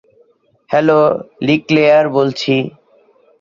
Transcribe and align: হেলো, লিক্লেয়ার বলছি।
হেলো, 0.69 0.99
লিক্লেয়ার 1.41 2.05
বলছি। 2.09 2.53